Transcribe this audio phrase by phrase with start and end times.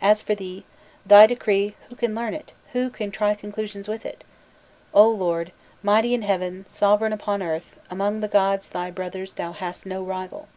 [0.00, 0.64] As for thee,
[1.04, 4.24] thy decree, who can learn it, who can try conclusions with it?
[4.94, 5.52] O Lord,
[5.82, 10.48] mighty in heaven, sovereign upon earth, among the gods thy brothers, thou hast no rival."